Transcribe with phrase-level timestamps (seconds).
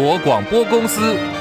[0.00, 1.37] 国广播公司。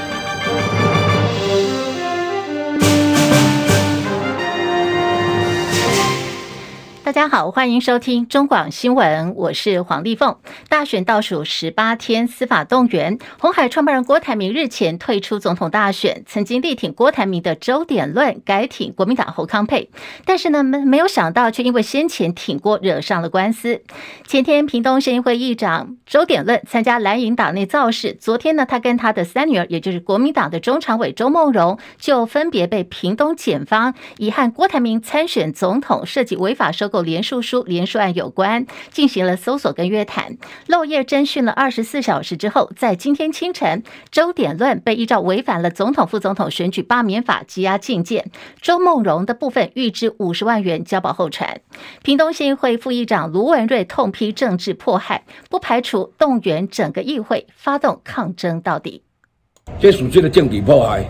[7.18, 10.38] 大家好，欢迎收听中广新闻，我是黄丽凤。
[10.70, 19.90] 大选倒数十八天，司法动员，红海创办人郭台铭日前退出总统大选，曾经力挺郭台铭的周典论改挺国民党侯康沛，
[20.26, 23.82] 但是呢，没没有想到，却因为先前挺郭惹上了官司。
[24.27, 37.07] 前天，屏东县议会议长周典论参加蓝营党内造势，昨天呢，他跟他的三女儿，也就是国民党的中常委周梦蓉，就分别被屏东检方以和郭台铭参选总统涉及违法收购。
[37.08, 48.30] 连署书连署案有关，进行了搜索跟约谈，漏夜侦讯了二十四小时之后，在今天清晨，周典论被依照违反了总统、副总统选举罢免法羁押禁见，
[48.62, 51.62] 周梦荣的部分预支五十万元交保候传。
[52.04, 59.02] 屏东县议会副议长卢文瑞痛批政治迫害，不排除动员整个议会发动抗争到底。
[59.80, 61.05] 这属于的政治迫害，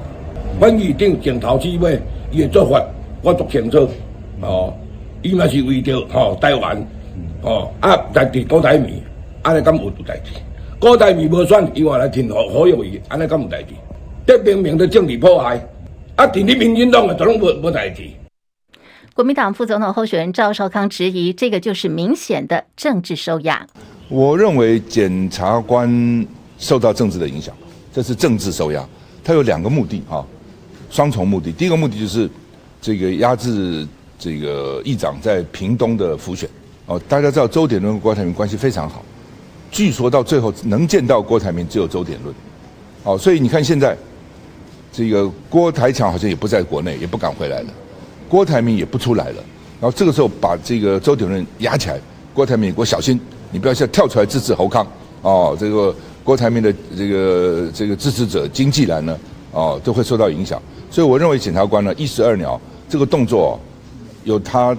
[0.60, 2.00] 关于定镜头之尾，
[2.32, 2.86] 伊的做法
[3.24, 3.90] 我做清楚
[4.42, 4.72] 哦。
[5.24, 6.88] 伊嘛是为着吼、哦、台湾，
[7.42, 9.02] 哦啊，代替郭台铭，
[9.42, 10.32] 安尼敢有代志？
[10.80, 13.74] 郭台铭无选，伊话来挺何何友谊，安尼敢有代志？
[14.28, 15.60] 这明明的政治迫害，
[16.16, 18.04] 啊，挺你民进党的都拢无无代志。
[19.16, 23.66] 国民党副总统候选人赵少康质疑，这个就是明显的政治收押。
[24.10, 26.26] 我认为检察官
[26.60, 27.56] 受到政治的影响，
[27.92, 28.88] 这是政治收押。
[29.24, 30.24] 他有两个目的哈，
[30.92, 31.52] 双重目的。
[31.52, 32.30] 第一个目的就是
[32.80, 33.88] 这个压制。
[34.18, 36.50] 这个议长在屏东的辅选。
[36.86, 39.04] 哦，大家知道周典论跟郭台铭关系非常好，
[39.70, 42.34] 据说到最后能见到郭台铭只有周典论，
[43.04, 43.98] 哦，所以你看现在
[44.94, 47.74] 这个郭台强好像也不在国内，也不敢回来了，
[48.30, 49.44] 郭台铭也不出来了，
[49.82, 52.00] 然后这个时候把这个周典论压起来，
[52.34, 53.20] 郭台铭我小心，
[53.52, 54.88] 你不要现在跳出来支持侯康。
[55.24, 59.20] 哦，这个郭台铭的这个这个支持者经济栏呢
[59.52, 62.58] 哦都会受到影响，所以我认为检察官呢一石二鸟
[62.88, 63.60] 这个动作。
[64.28, 64.76] 有他，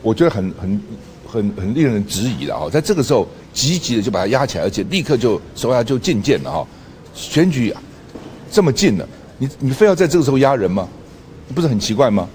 [0.00, 0.80] 我觉得很很
[1.26, 6.66] 很很令人质疑的哈，在这个时候积极的就把他压起来，而且立刻就手下就进谏了哈。
[7.14, 7.74] 选举
[8.50, 10.88] 这么近了，你你非要在这个时候压人吗？
[11.54, 12.26] 不是很奇怪吗？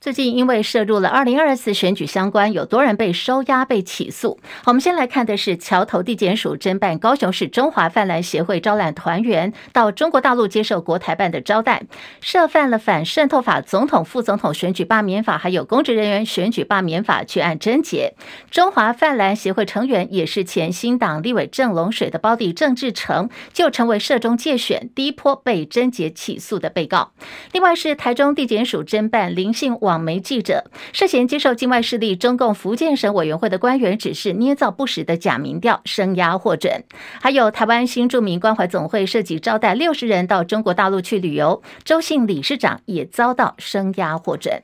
[0.00, 4.40] 最近因为涉入了二零二四选举相关，有多人被收押、被起诉。
[4.64, 11.82] 我们先来看的是桥头地检署侦办高雄市中华泛蓝协会招揽团员到中国大陆接受国台办的招待，
[12.22, 18.14] 涉犯了反渗透法、总统、副总统选举罢免法，还有公职人员选举罢免法，去案侦结。
[18.50, 27.12] 中华泛蓝协会成员也是前新党立委郑龙水的胞弟郑志成，就成为涉中介选第一波被侦结起诉的被告。
[27.52, 36.84] 另外是台中地检署侦办林姓网网媒记者涉嫌接受境外势力中共福建省委员会的官员指示，捏造不实的假民调，声押获准。
[37.20, 44.62] 还有台湾新著名关怀总会涉及招待六十人到中国大陆去旅游，周姓理事长也遭到声押获准。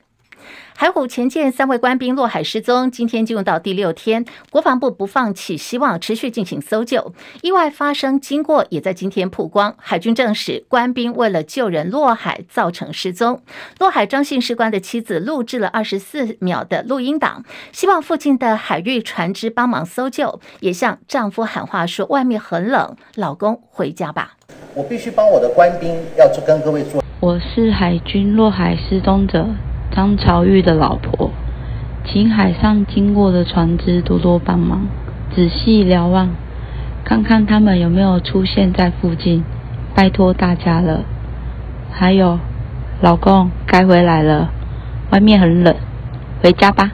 [0.75, 7.15] 海虎前舰三位官兵落海失踪，今天进入到第六天，国防部不放弃希望，持续进行搜救。
[7.41, 13.41] 意外发生经过也在今天曝光，海军证实官兵为了救人落海造成失踪。
[13.79, 24.33] 落海张姓士官的妻子录制了二十四秒的录音档，希望附近的海域船只帮忙搜救，也向丈夫喊话说：“外面很冷，老公回家吧。”
[24.75, 29.43] 我必须帮我的官兵要跟各位说，我是海军落海失踪者。
[29.97, 31.31] 张朝玉的老婆，
[32.05, 34.85] 请海上经过的船只多多帮忙，
[35.33, 36.29] 仔细瞭望，
[37.03, 39.43] 看看他们有没有出现在附近，
[39.95, 41.01] 拜托大家了。
[41.91, 42.37] 还有，
[43.01, 44.51] 老公该回来了，
[45.09, 45.75] 外面很冷，
[46.43, 46.91] 回家吧。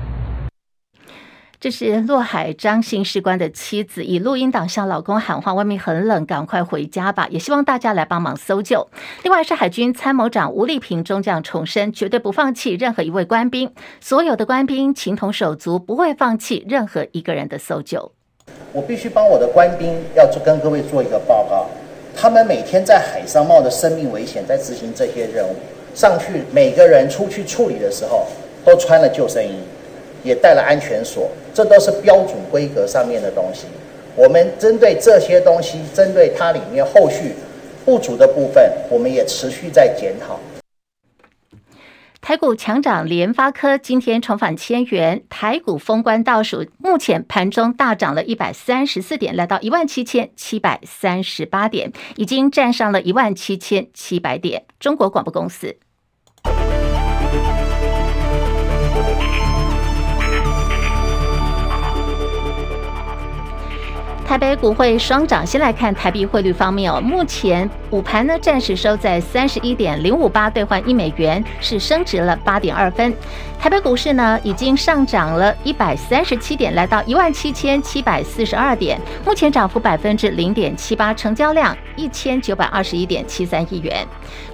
[1.63, 8.85] 这是落海张姓士官的妻子以录音档向老公喊话：“外面很冷，赶快回家吧。”也希望大家来帮忙搜救。
[9.23, 13.71] 另外是海军参谋长吴立平中将重申，绝对不放弃任何一位官兵，
[14.01, 18.11] 所有的官兵情同手足，不会放弃任何一个人的搜救。
[18.73, 21.67] 我必须帮我的官兵要跟各位做一个报告，
[22.13, 25.55] 他们每天在海上冒着生命危险在执行这些任务，
[25.95, 28.27] 上去每个人出去处理的时候
[28.65, 29.55] 都穿了救生衣。
[30.25, 33.65] 也带了安全锁，这都是标准规格上面的东西。
[34.15, 37.33] 我们针对这些东西，针对它里面后续
[37.83, 40.39] 不足的部分，我们也持续在检讨。
[42.21, 54.63] 台股强涨，联发科今天重返千元，台股封关倒数，目前盘中大涨了一百三十四点，来到一万七千七百三十八点，已经站上了一万七千七百点。
[54.79, 55.75] 中国广播公司。
[64.33, 66.99] 台北股汇双涨，先来看台币汇率方面哦。
[66.99, 73.13] 目前午盘呢，暂时收在三十一点零五八兑换一美元，是升值了八点二分。
[73.59, 84.05] 台北股市呢，已经上涨了一百三十七点，来到一万七千七百四十二点，目前涨幅百分之零点七八，成交量一千九百二十一点七三亿元。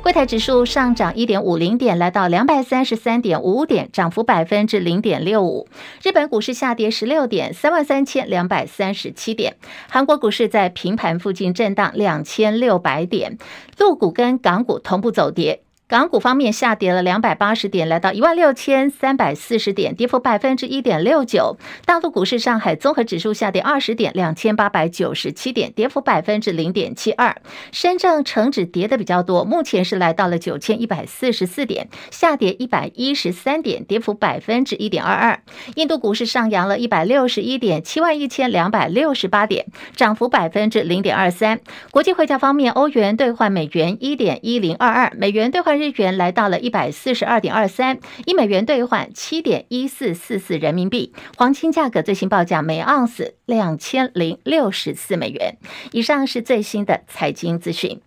[0.04, 5.70] 柜台指数上涨一点五零点，来到两百三十三点五五点，涨幅百分之零点六五。
[6.04, 9.56] 日本股市下跌十六点，三万三千两百三十七点。
[9.90, 13.38] 韩国股市在平盘附近震荡两千六百点，
[13.78, 15.64] 陆股跟港股同步走跌。
[15.90, 21.58] 港股方面下跌了两百八十点，来到一万六千三百四十点，跌幅百分之一点六九。
[21.84, 27.36] 大陆股市，上海综合指数下跌二十点，两千八百九十七点，跌幅百分之零点七二。
[27.72, 35.42] 深圳成指跌的比较多，目前是来到了九千一百四十四点，下跌一百一十三点，跌幅百分之一点二二。
[35.74, 39.66] 印度股市上扬了一百六十一点，七万一千两百六十八点，
[39.96, 41.60] 涨幅百分之零点二三。
[41.90, 45.79] 国际汇价方面，欧元兑换美元一点一零二二，美元兑换。
[45.80, 51.14] 日元来到了一百四十二点二三，一美元兑换七点一四四四人民币。
[51.38, 55.56] 黄金价格最新报价每盎司两千零六十四美元。
[55.94, 58.02] 以上是最新的财经资讯。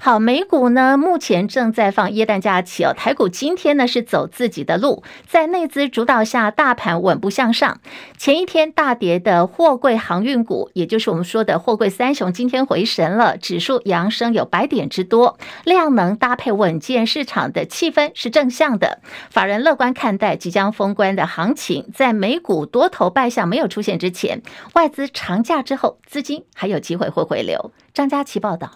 [0.00, 2.94] 好，美股呢目前正在放耶诞假期哦。
[2.96, 7.78] 台股今天呢是走自己的路，在内资主导下，大盘稳步向上。
[8.16, 17.17] 前一天大跌的货柜航运股，也就是我们说的货柜三雄，今天回神了，指数扬升有百点之多，量能搭配稳健是。
[17.18, 21.84] 市场的气氛是正向的，法人乐观看待即将封关的行情。
[21.92, 24.40] 在美股多头败象没有出现之前，
[24.74, 27.72] 外资长假之后，资金还有机会会回流。
[27.92, 28.70] 张佳琪报道。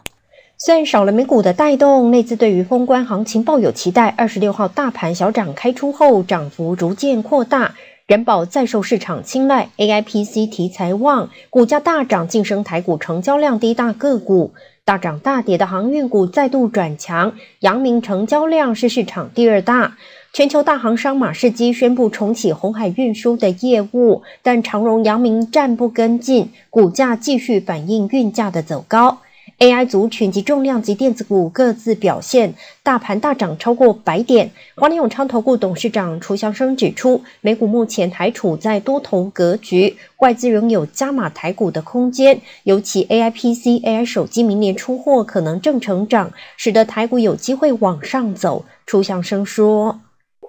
[0.58, 4.08] 虽然少了美股的带动，内资对于封关行情抱有期待。
[4.08, 7.76] 二十六号大盘小涨开出后，涨幅逐渐扩大，
[8.08, 14.52] 人保再受市场青睐，AIPC 题材旺，股价大涨，晋升台股成交量第一大个股。
[14.84, 19.96] 大涨大跌的航运股再度转强，阳明成交量是市场第二大。
[20.32, 29.18] 全球大行商马士基宣布重启红海运输的业务，但长荣、阳明暂不跟进，股价继续反映运价的走高。
[29.62, 34.50] AI 族群及重量级电子股各自表现，大盘大涨超过百点。
[34.74, 42.40] 华联永昌投顾董事长楚祥生指出，美股目前还处在多头格局，外资仍有加码台股的空间。
[42.64, 48.64] 尤其 AI PC、AI 手机明年出货可能正成长，使得台股有机会往上走。
[48.84, 50.00] 楚祥生说：“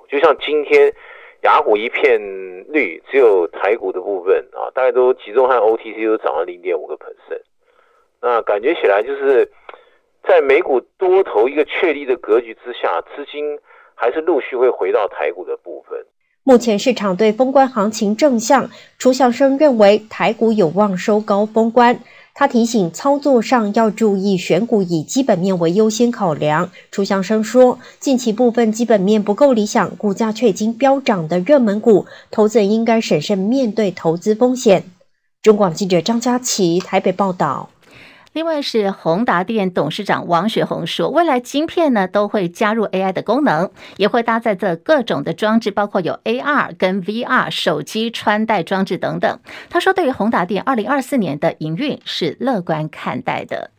[0.09, 0.92] 就像今天
[1.44, 2.19] 雅股一片
[2.69, 7.44] 绿，只有台股的部分啊，大概都集中和 OTC 都涨了零点五个 percent。”
[8.24, 9.52] 那感觉起来就是，
[10.25, 13.60] 在美股多头一个确立的格局之下，资金
[13.96, 16.00] 还是陆续会回到台股的部分。
[16.46, 22.00] 目前市场对封关行情正向，楚祥生认为台股有望收高封关。
[22.34, 26.72] 他提醒操作上要注意选股以基本面为优先考量。
[26.92, 34.86] 楚祥生说，近期部分基本面不够理想，股价却已经飙涨的热门股，投资人应该审慎面对投资风险。
[35.42, 37.69] 中广记者张佳琪台北报道。
[38.33, 49.39] 另外是宏达电董事长王雪红说，未来晶片呢都会加入 AI 的功能，也会搭载这各种的装置，包括有 AR 跟 VR 手机穿戴装置等等。
[49.69, 53.69] 他说，对于宏达电二零二四年的营运是乐观看待的。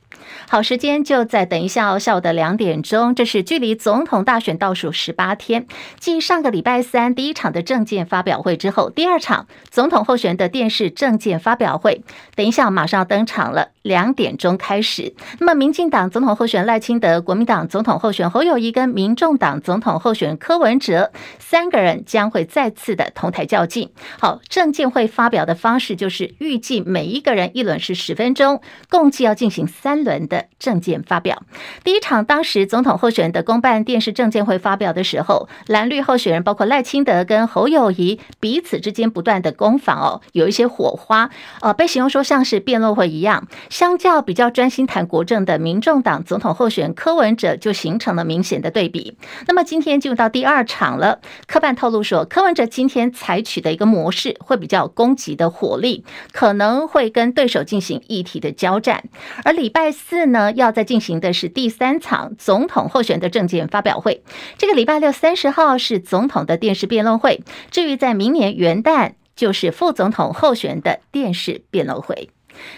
[0.49, 5.66] 好，时间就在等一下哦，下午的两点钟，这是距离总统大选倒数十八天。
[5.99, 12.02] 继上个礼拜三第一场的政见发表会之后，第二场总统候选的电视政见发表会，
[12.35, 15.14] 等一下马上要登场了，两点钟开始。
[15.38, 23.90] 那么，民进党总统候选赖清德、国民党总统候选侯友谊跟民众党总统候选柯文哲三个人将会再次的同台较劲。
[24.21, 30.13] 好，政见会发表的方式就是预计每一个人一轮是十分钟，共计要进行三轮。
[30.28, 31.42] 的证件发表，
[31.83, 41.30] 第一场当时总统候选人的公办电视政见会发表的时候，蓝绿候选人包括赖清德跟侯友谊彼此之间不断的攻防哦，有一些火花，
[41.61, 43.47] 呃，被形容说像是辩论会一样。
[43.68, 49.16] 相较比较专心谈国政的民众党总统候选人柯文哲，就形成了明显的对比。
[49.47, 59.04] 那么今天进入到第二场了，科办透露说，柯文哲今天采取的一个模式会比较攻击的火力，可能会跟对手进行议题的交战，
[59.44, 60.03] 而礼拜四。
[60.06, 64.23] 四呢，要再进行的是第三场总统候选的证件发表会。
[64.58, 67.42] 这个礼拜六三十号是总统的电视辩论会。
[67.70, 72.28] 至于在明年元旦，就是副总统候选的电视辩论会。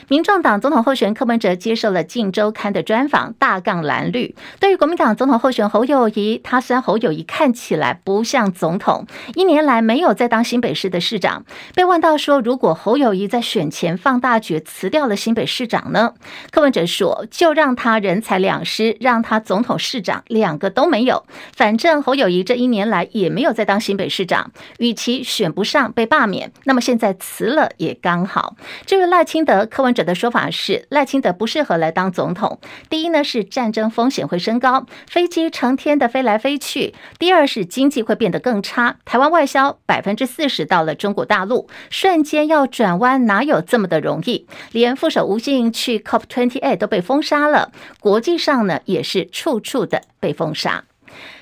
[0.09, 4.35] 民众党总统候选人柯文哲接受了《镜周刊》的专访，大杠蓝绿。
[4.61, 11.45] 对于国民党总统候选侯友谊，他虽然侯友谊看起来不像总统，一年来没有再当新北市的市长。
[11.75, 16.15] 被问到说，如果侯友谊在选前放大决辞掉了新北市长呢？
[16.51, 21.25] 柯文哲说，就让他人财两失，让他总统、市长两个都没有。
[21.55, 28.57] 反正侯友谊这一年来也没有再当新北市长，与其选不上被罢免，那么现在辞了也刚好。
[28.87, 32.59] 至于赖清德，柯文者的说法是，赖清德不适合来当总统。
[32.89, 44.47] 第一呢，是战争风险会升高，飞机成天的飞来飞去；第二是经济会变得更差，台湾外销百分之四十到了中国大陆，瞬间要转弯哪有这么的容易？
[44.73, 50.85] 连副手吴欣去 COP28 都被封杀了，国际上呢也是处处的被封杀。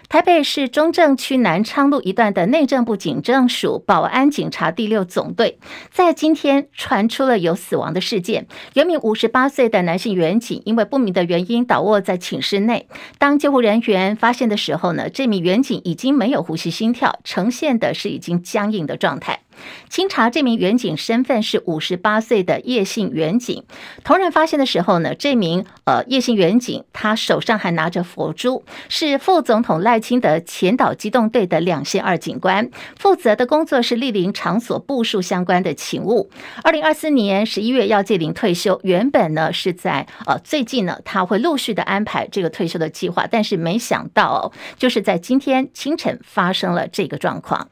[0.08, 5.58] 台北市中正区南昌路一段的内政部警政署保安警察第六总队，
[5.90, 12.86] 在今天传出了有死亡的事件，有名五十八岁的男性员警因为不明的原因倒卧在寝室内，
[13.18, 19.40] 当救护人员发现的时候呢，这名员警已经没有呼吸心跳，呈现的是已经僵硬的状态。
[19.88, 23.64] 经查，这名员警身份是五十八岁的叶姓员警。
[24.02, 36.30] 同仁发现的时候呢，这名呃叶姓员警他手上还拿着佛珠，是副总统赖清德前导机动队的两线二警官，负责的工作是莅临场所部署相关的勤务。
[36.62, 47.68] 二零二四年十一月要届龄退休，原本呢是在呃最近呢他会陆续的安排这个退休的计划，但是没想到哦，就是在今天清晨发生了这个状况。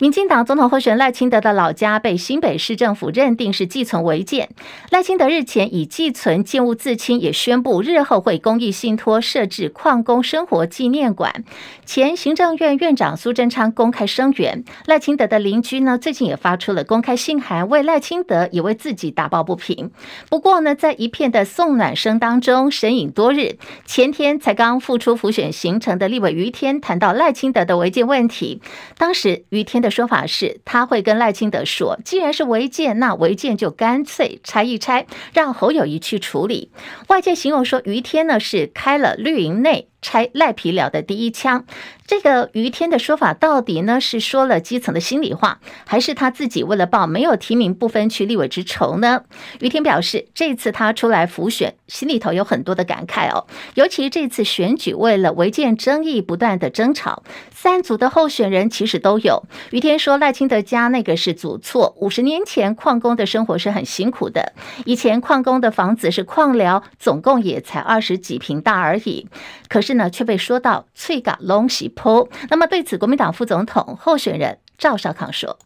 [0.00, 4.48] 民进党总统候选人赖清德的老家被新北市政府认定是寄存违建。
[4.88, 11.44] 赖清德日前以寄存建物自清，也宣布日后会公益信托设置矿工生活纪念馆。
[11.84, 14.64] 前行政院院长苏贞昌公开声援。
[14.86, 19.90] 赖清德的邻居呢，最近也发出了公开信函，为赖清德也为自己打抱不平。
[20.30, 28.62] 不过呢，在一片的送暖声当中，神隐多日，前天才刚复出辅选行程的立委余天谈到赖清德的违建问题，
[28.96, 29.89] 当时余天的。
[29.90, 36.70] 说法是，他会跟赖清德说，既然是违建，那违建就干脆拆一拆，让侯友谊去处理。
[37.08, 41.64] 外界形容说，于天呢是开了绿营内拆赖皮寮的第一枪。
[42.06, 49.22] 这个于天的说法到底呢是说了基层的心里话，还是他自己为了报没有提名不分区立委之仇呢？
[49.60, 53.46] 于天表示，这次他出来辅选，心里头有很多的感慨哦。
[53.74, 59.44] 尤其这次选举为了违建争议不断的争吵，三组的候选人其实都有。
[59.70, 64.52] 于天说，赖清德家那个是组错，五十年前矿工的生活是很辛苦的，
[64.84, 69.28] 以前矿工的房子是矿寮，总共也才二十几坪大而已，
[69.68, 72.28] 可是是呢却被说到翠嘎龙喜坡。
[72.48, 75.58] 那么对此，国民党副总统候选人赵少康说：“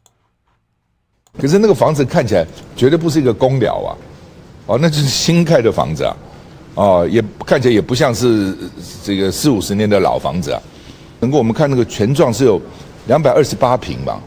[1.38, 3.92] 可是那个房子看起来绝对不是一个公寮啊，
[4.64, 6.16] 哦，那就是新盖的房子啊，
[6.74, 8.56] 哦，也看起来也不像是
[9.04, 10.58] 这个四五十年的老房子啊。
[11.20, 12.58] 能够我们看那个权状是有
[13.06, 14.18] 两百二十八坪吧，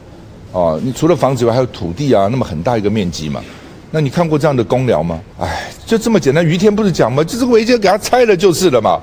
[0.52, 3.44] 哦，你除了房子以外还有土地啊，那么很大一个面积嘛。
[3.90, 5.20] 那你看过这样的公寮吗？
[5.40, 6.46] 哎，就这么简单。
[6.46, 7.24] 于天不是讲吗？
[7.24, 9.00] 就这个违建给他拆了就是了嘛，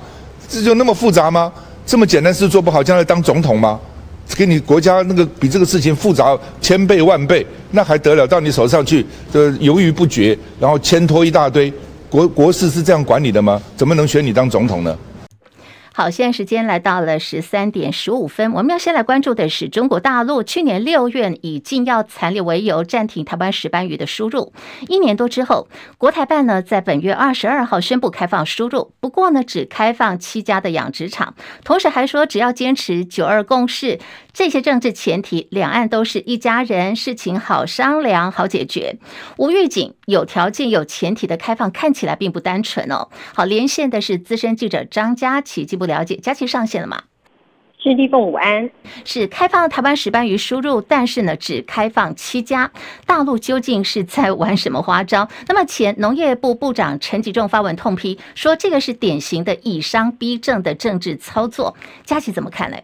[0.49, 1.51] 这就那么复杂吗？”
[1.85, 3.79] 这么简单事做不好，将来当总统吗？
[4.35, 8.25] 给你国家那个比这个事情复杂千倍万倍，那还得了？
[8.25, 11.71] 到你手上去，这犹豫不决，然后牵拖一大堆，
[12.09, 13.61] 国国事是这样管理的吗？
[13.77, 14.97] 怎么能选你当总统呢？
[15.97, 24.51] 好，现在时间来到了十三点十五分，我们要先来关注的是中国大陆去年六月以禁药残留为由暂停台湾石斑鱼的输入，
[24.89, 31.33] 一年多之后，国台办呢在本月二十二号宣布开放输入，不过呢只开放七家的养殖场，
[31.63, 33.97] 同时还说只要坚持九二共识。
[34.33, 38.97] 这些政治前提，两岸都是一家人，事情好商量、好解决。
[39.37, 43.07] 无预警、有条件、有前提的开放，看起来并不单纯哦。
[43.33, 46.15] 好，连线的是资深记者张佳琪，进一步了解。
[46.17, 47.03] 佳琪上线了吗？
[47.77, 48.71] 是立凤午安，
[49.03, 52.71] 是开放台湾石斑鱼输入，但是呢，只开放七家。
[53.05, 55.29] 大陆究竟是在玩什么花招？
[55.47, 61.75] 那么前农业部部长陈吉仲发文痛批，说这个是典型的以商逼政的政治操作。
[62.03, 62.77] 佳琪怎么看呢？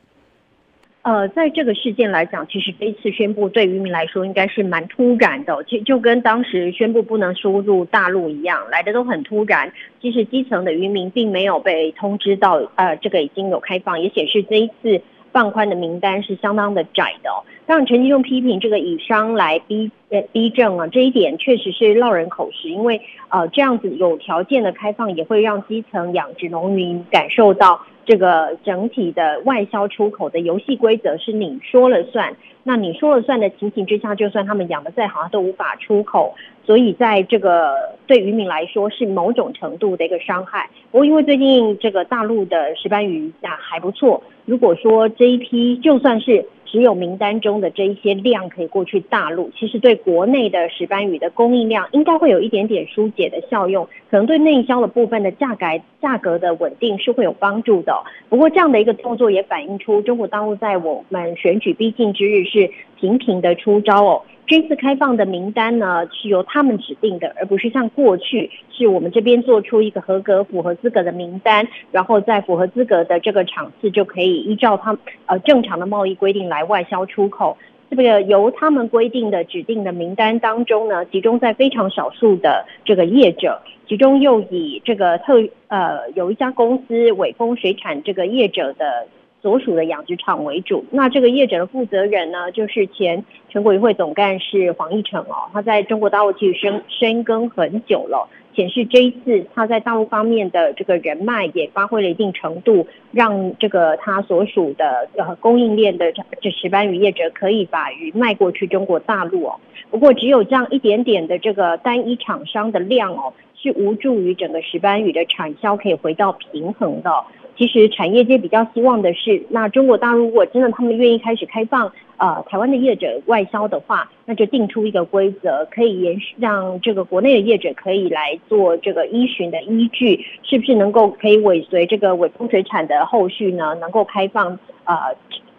[1.04, 9.74] 呃，在这个事件来讲，其实这一次宣布对渔民来说应该是蛮突然的，就就跟当时宣布不能输入大陆一样，来的都很突然。
[10.00, 17.42] 其实基层的渔民并没有被通知到，呃，这个已经有开放，也显示这一次放宽的名单是相当的窄的哦。
[17.66, 27.82] 当然，陈吉仲批评这个以商来逼呃逼政啊，这一点确实是落人口实，因为呃这样子有条件的开放，也会让基层养殖农民感受到
[28.12, 32.36] 这个整体的外销出口的游戏规则是你说了算。
[32.62, 36.36] 那你说了算的情形之下，就算他们养的再好，都无法出口。
[36.66, 40.70] 所以在这个对渔民来说是某种程度的一个伤害。
[40.92, 46.46] 不过因为最近这个大陆的石斑鱼啊还不错，如果说这一批就算是。
[46.72, 55.66] 只有名单中的这一些量可以过去大陆，其实对国内的石斑鱼的供应量应该会有一点点疏解的效用，可能对内销的部分的价格
[56.02, 57.94] 价格的稳定是会有帮助的。
[58.30, 64.22] 不过这样的一个动作也反映出中国大陆在我们选举逼近之日是频频的出招哦。
[64.46, 77.58] 这次开放的名单呢，是由他们指定的，而不是像过去是我们这边做出一个合格、符合资格的名单，然后在符合资格的这个场次就可以依照他们呃正常的贸易规定来外销出口。
[77.90, 89.08] 这个由他们规定的指定的名单当中呢，集中在非常少数的这个业者，其中又以这个特呃有一家公司伟丰水产这个业者的。
[89.42, 109.60] 所属的养殖场为主，那这个业者的负责人呢，就是前全国渔会总干事黄义成哦，他在中国大陆其实深深耕很久了，显示这一次他在大陆方面的这个人脉也发挥了一定程度，让这个他所属的呃供应链的这石斑鱼业者可以把鱼卖过去中国大陆哦。
[109.90, 117.12] 不过只有这样一点点的这个单一厂商的量哦，是无助于整个石斑鱼的产销可以回到平衡的。
[117.62, 133.76] 其实产业界比较希望的是，那中国大陆如果真的他们愿意开始开放，呃，台湾的业者外销的话，那就定出一个规则，可以延续让这个国内的业者可以来做这个依循的依据，是不是能够可以尾随这个尾丰水产的后续呢？
[133.80, 134.96] 能够开放呃。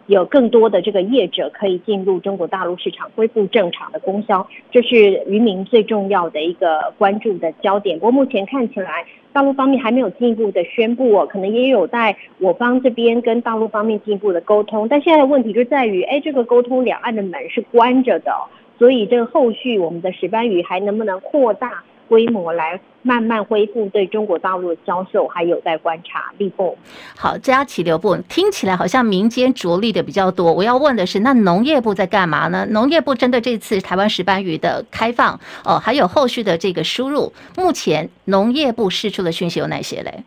[0.07, 7.97] 有更多的这个业者可以进入中国大陆市场，恢复正常的供销，这是渔民最重要的一个关注的焦点。
[7.97, 14.87] 不过目前看起来，大陆方面还没有进一步的宣布哦，可能也有待我方这边跟大陆方面进一步的沟通。
[14.89, 18.33] 但现在的问题就在于，哎，这个沟通两岸的门是关着的，
[18.77, 21.83] 所以这个后续我们的石斑鱼还能不能扩大
[22.13, 22.79] 规模来？
[23.05, 26.31] 慢慢恢复对中国大陆的销售还有待观察。
[26.37, 26.73] 立凤，
[27.17, 30.53] 好，佳琪刘部听起来好像民间着力的比较多。
[30.53, 32.67] 我要问的是，那农业部在干嘛呢？
[32.69, 40.23] 农业部针对这次台湾石斑鱼的开放，哦，还有后续的这个输入，目前农业部释出的讯息有哪些嘞？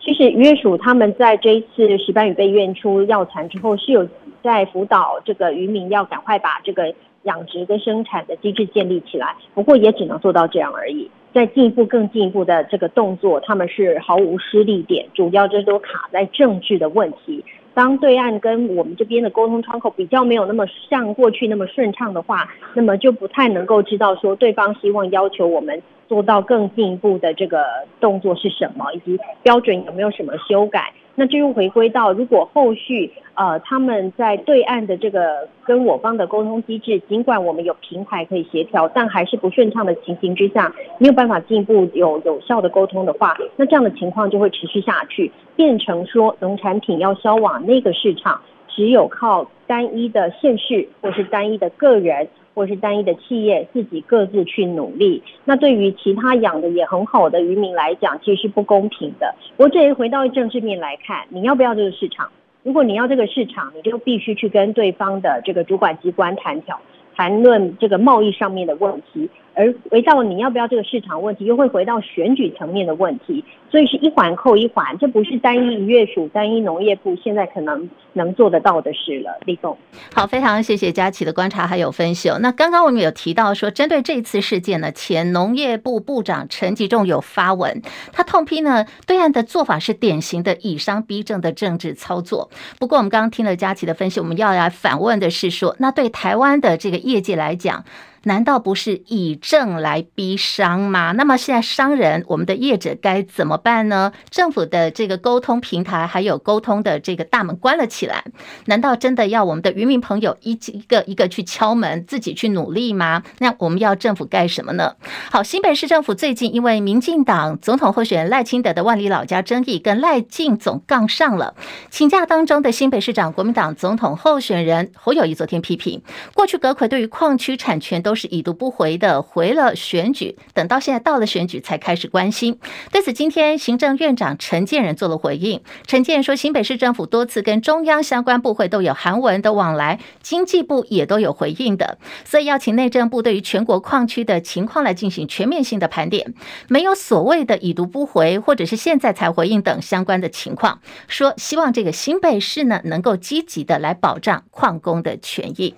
[0.00, 4.08] 其实渔业署他们在这一次石斑鱼被验出药残之后，是有
[4.42, 9.34] 在辅导这个渔民要赶快把这个养殖跟生产的机制建立起来。
[9.54, 11.10] 不过也只能做到这样而已。
[11.32, 17.44] 再进一步、更进一步的这个动作，他们是毫无施力点，主要这都卡在政治的问题。
[17.72, 27.64] 当对岸跟我们这边的沟通窗口比较没有那么像过去那么顺畅的话，那么就不太能够知道说对方希望要求我们做到更进一步的这个
[28.00, 30.92] 动作是什么，以及标准有没有什么修改。
[31.20, 48.40] 那这又回归到，如果后续呃他们在对岸的这个跟我方的沟通机制，尽管我们有平台可以协调，但还是不顺畅的情形之下，没有办法进一步有有效的沟通的话，那这样的情况就会持续下去，变成说农产品要销往那个市场，
[48.74, 52.28] 只有靠单一的县市或是单一的个人。
[52.52, 59.34] 或是单一的企业自己各自去努力，那对于其他养的也很好的渔民来讲，其实是不公平的。
[59.56, 62.28] 不过这一回到政治面来看，你要不要这个市场？
[62.64, 66.78] 如果你要这个市场，你就必须去跟对方的这个主管机关谈条，
[67.16, 69.30] 谈论这个贸易上面的问题。
[69.60, 79.38] 而回到你要不要这个市场问题，又会回到选举层面的问题，所以是一环扣一环，这不是单一渔业署、单一农业部现在可能能做得到的事了。
[79.44, 79.76] 李总，
[80.14, 82.30] 好，非常谢谢佳琪的观察还有分析。
[82.40, 87.82] 那刚刚我们有提到说，针对这次事件呢，前农业部部长陈吉仲有发文，
[88.14, 92.50] 他痛批呢，对岸的做法是典型的以商逼政的政治操作。
[92.78, 97.84] 不过我们刚刚听了佳琪的分析，我们要来反问的是说，那对台湾的这个业界来讲，
[98.24, 101.12] 难道不是以政来逼商吗？
[101.12, 104.12] 那么现在商人，我们的业者该怎么办呢？
[104.30, 108.24] 政府的这个沟通平台还有沟通的这个大门关了起来，
[108.66, 113.22] 难道真的要我们的渔民朋友一一个一个去敲门，自己去努力吗？
[113.38, 114.94] 那我们要政府干什么呢？
[115.30, 121.54] 好，新北市政府最近因为民进党总统候选人赖清德的万里老家争议，跟赖进总杠上了。
[121.90, 126.02] 请假当中的新北市长国民党总统候选人侯友谊昨天批评，
[126.34, 132.58] 过去阁揆对于矿区产权都都是已读不回的，回了选举，等到现在到了选举才开始关心。
[132.90, 135.62] 对此，今天行政院长陈建仁做了回应。
[135.86, 146.34] 陈建说，新北市政府多次跟中央相关部会都有韩文的往来，经济部也都有回应的，所以要请内政部对于全国矿区的情况来进行全面性的盘点，
[146.66, 150.80] 没有所谓的已读不回或者是现在才回应等相关的情况。
[151.06, 155.76] 说希望这个新北市呢能够积极的来保障矿工的权益。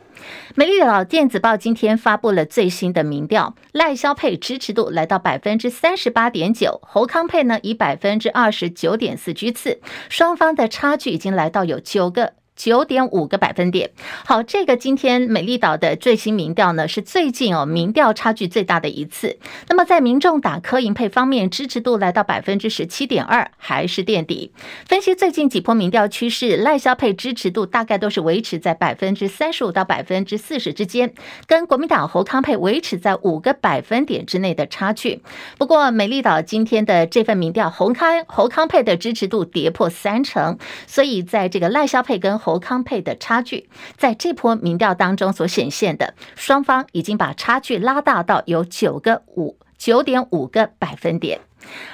[0.54, 12.34] 美丽岛电子报今天发布了最新的民调，赖萧配支持度来到百分之三十八点九，侯康佩呢以百分之二十九点四居次，双方的差距已经来到有九个。
[12.54, 13.90] 九点五个百分点。
[14.24, 19.38] 好，这个今天美丽岛的最新民调呢，是最近哦民调差距最大的一次。
[19.68, 24.52] 那么在民众打柯银配方面，支持度来到百分之十七点二，还是垫底。
[24.86, 31.14] 分析最近几波民调趋势，赖萧配支持度大概都是维持在百分之三十五到百分之四十之间，
[31.46, 35.22] 跟国民党侯康配维持在五个百分点之内的差距。
[35.58, 51.40] 不过美丽岛今天的这份民调，侯康侯康配的支持度跌破三成，所以在这个赖萧配跟侯康佩的差距，在这波民调当中所显现的，双方已经把差距拉大到有九个五九点五个百分点。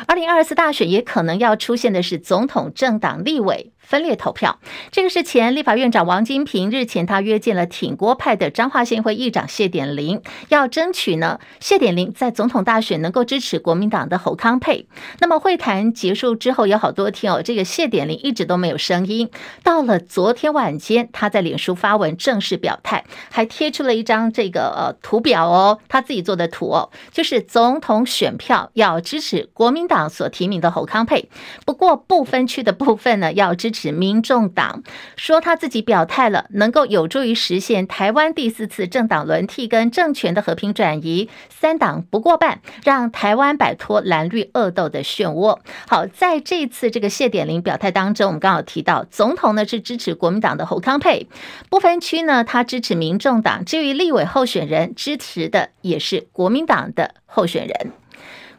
[0.06, 4.58] 二零二四大选也可能要出现的是总统政党立委分裂投票，
[4.90, 10.20] 这个是前立法院长王金平日前他约见了挺郭派的彰化县会议长谢点玲，
[10.50, 14.86] 要争取呢谢点玲在总统大选能够支持国民党的侯康配。
[15.20, 19.30] 那么会谈结束之后有好多天哦，这个谢点玲一直都没有声音。
[19.62, 31.30] 到了昨天晚间，他在脸书发文正式表态，还贴出了一张这个呃图表哦，他自己做的图哦，就是总统选票要支持国民党所提名的侯康配，
[31.64, 33.77] 不过不分区的部分呢要支持。
[33.78, 34.82] 指民众党
[35.16, 45.60] 说他自己表态了，能够有助于实现台湾第四次政党轮替跟政权的和平转移，三党不过半，让台湾摆脱蓝绿恶斗的漩涡。
[45.86, 51.28] 好，在这次这个谢点玲表态当中，我们刚好提到总统呢是支持国民党的侯康佩，
[51.70, 57.92] 不分区呢他支持民众党，至于立委候选人支持的也是国民党的候选人。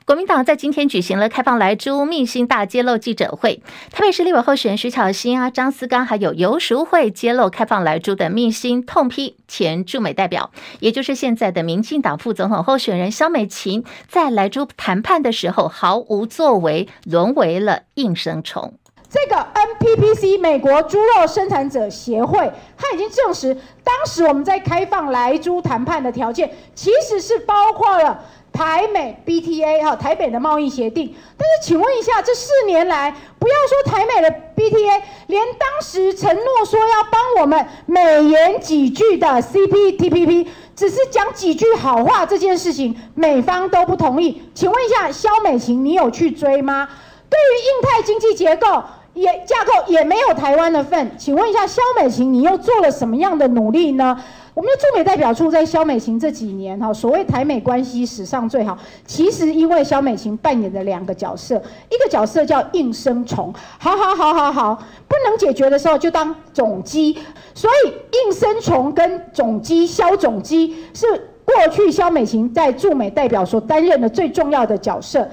[0.09, 18.73] 国民党在今天举行了开放莱猪秘辛大揭露记者会，台北市立委候选人徐巧芯啊、张思刚还有游淑慧揭露开放莱猪的秘辛，痛批前驻美代表，也就是现在的民进党副总统候选人萧美琴，在莱猪谈判的时候毫无作为，沦为了应声虫。
[19.11, 28.23] 这个 NPPC 美国猪肉生产者协会，他已经证实，当时我们在开放莱猪谈判的条件，其实是包括了。
[28.51, 44.41] 台美 BTA 哈，台北的贸易协定，但是请问一下，这四年来，不要说台美的 BTA，连当时承诺说要帮我们美言几句的 CPTPP，只是讲几句好话这件事情，美方都不同意。
[44.53, 46.89] 请问一下，萧美琴，你有去追吗？
[47.29, 48.83] 对于印太经济结构
[49.13, 54.19] 也架构也没有台湾的份，请问一下，萧美琴，你又做了什么样的努力呢？
[54.59, 64.75] 我们的驻美代表处在萧美琴这几年哈，所谓台美关系史上最好，其实因为萧美琴扮演的两个角色，一个角色叫应声虫，好好好好好，
[65.07, 67.17] 不能解决的时候就当总机，
[67.53, 67.93] 所以
[68.25, 71.07] 应声虫跟总机萧总机是
[71.45, 75.25] 过去萧美琴在驻美代表所担任的最重要的角色。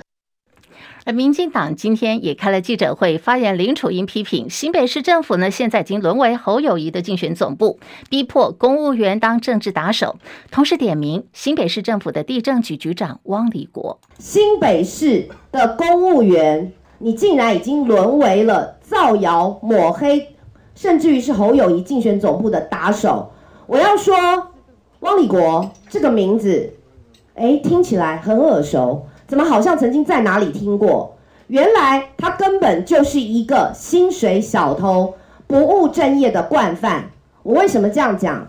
[1.06, 7.78] 而民进党今天也开了记者会，发言林楚英批评新北市政府呢，现在已经沦为侯友宜的竞选总部，
[8.10, 10.16] 逼迫公务员当政治打手，
[10.50, 14.00] 同时点名新北市政府的地政局局长汪礼国。
[14.18, 20.34] 新北市的公务员，你竟然已经沦为了造谣抹黑，
[20.74, 23.30] 甚至于是侯友宜竞选总部的打手。
[23.68, 24.16] 我要说，
[24.98, 26.74] 汪礼国这个名字，
[27.36, 29.06] 哎，听起来很耳熟。
[29.26, 31.16] 怎么好像曾经在哪里听过？
[31.48, 35.14] 原来他根本就是一个薪水小偷、
[35.46, 37.10] 不务正业的惯犯。
[37.42, 38.48] 我为什么这样讲？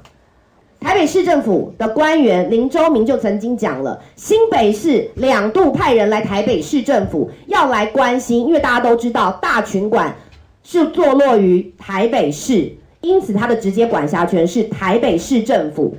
[0.79, 10.15] 台北市政府的官员林周明就曾经讲了，新北市两度派人来台北市政府要来关心，因为大家都知道大群馆
[10.63, 15.95] 是坐落于台北市，因此他的直接管辖权是台北市政府。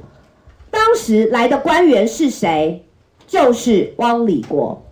[0.71, 2.85] 当时来的官员是谁？
[3.29, 4.83] 就是汪礼国。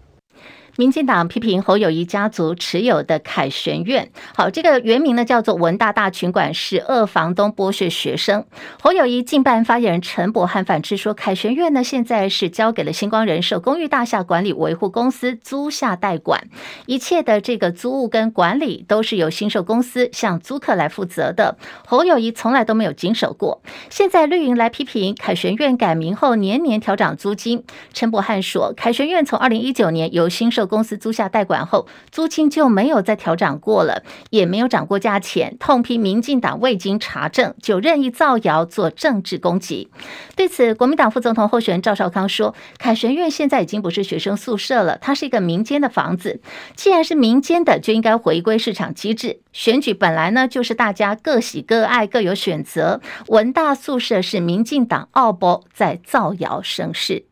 [0.77, 8.45] 民进党批评侯友谊家族持有的凯旋苑，好，这个原名呢叫做文大大群馆，是二房东剥削学生。
[8.83, 16.49] 侯友谊竞办发言人陈柏汉反斥说，凯旋苑呢现在是交给了星光人寿公寓大厦管理维护公司租下代管，
[16.85, 21.57] 一切的这个租务跟管理都是由新寿公司向租客来负责的。
[21.87, 27.65] 侯友谊从来都没有经手过，现在绿营来批评凯旋苑改名后年年调涨租金。
[27.95, 35.57] 陈柏汉说，凯旋苑从二零一九年由新售公司租下代管后，租金就没有再调涨过了，也没有涨过价钱。
[35.59, 39.91] 痛批民进党未经查证就任意造谣做政治攻击。
[40.35, 46.41] 对此，国民党副总统候选人赵少康说：“凯旋苑现在已经不是学生宿舍了，它是一个民间的房子。
[46.75, 49.41] 既然是民间的，就应该回归市场机制。
[49.53, 53.01] 选举本来呢，就是大家各喜各爱，各有选择。
[53.29, 57.25] 文大宿舍是民进党奥博在造谣生事。”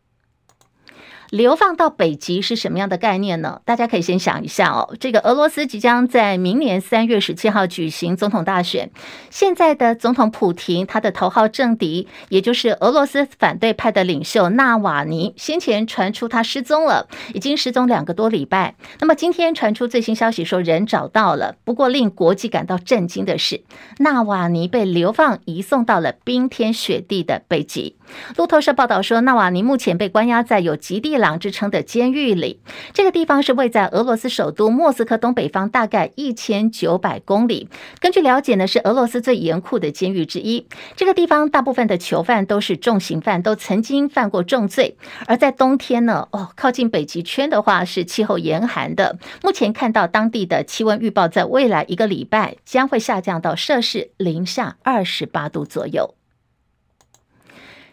[1.34, 3.60] 流放到北极是什么样的概念呢？
[3.64, 4.94] 大家可以先想一下哦。
[5.00, 8.92] 这个俄罗斯即将在明年三月十七号举行总统大选，
[9.30, 18.76] 现在的总统普亭，他的头号政敌，也就是俄罗斯反对派的领袖纳瓦尼，先前传出他失踪了，已经失踪两个多礼拜。
[19.00, 23.64] 那么今天传出最新消息说人找到了，不过令国际感到震惊的是，
[23.98, 27.96] 纳瓦尼被流放移送到了冰天雪地的北极。
[28.36, 32.60] 路透社报道说，纳瓦尼目前被关押在有极地党之称的监狱里。
[32.92, 37.70] 这个地方是位在俄罗斯首都莫斯科东北方大概一千九百公里。
[37.98, 40.66] 根据了解呢，是俄罗斯最严酷的监狱之一。
[40.94, 44.98] 这个地方大部分的囚犯都是重刑犯，都曾经犯过重罪。
[45.26, 49.16] 而在冬天呢，哦，靠近北极圈的话是气候严寒的。
[49.42, 56.14] 目前看到当地的气温预报，在未来一个礼拜将会下降到摄氏零下二十八度左右。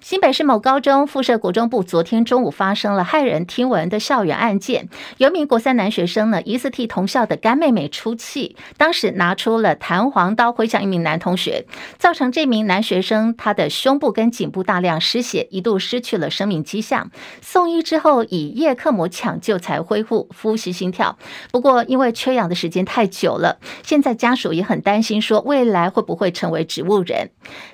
[0.02, 11.68] 新北市某高中附设国中部昨天中午发生了骇人听闻的校园案件，有一名国三男学生呢，疑似替同校的干妹妹出气，当时拿出了弹簧刀挥向一名男同学，
[12.00, 17.12] 造成这名男学生他的胸部跟颈部大量失血，一度失去了生命迹象。
[17.40, 21.20] 送医之后以叶克膜抢救才恢复呼吸心跳，
[21.52, 27.30] 不过因为缺氧的时间太久了，现在家属也很担心，说未来会不会成为植物人？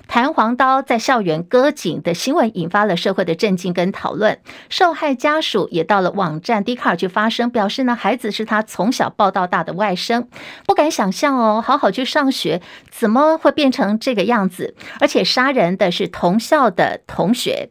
[0.06, 2.17] 弹簧刀在校园割颈的。
[2.18, 10.26] 新闻引发了社会的震惊跟讨论，受害家属也到了网站 d c a r 去发声，表示呢，孩子是他从小抱到大的外甥，
[10.66, 14.74] 不敢想象哦，好好去上学，怎么会变成这个样子？
[14.98, 17.70] 而且杀人的是同校的同学。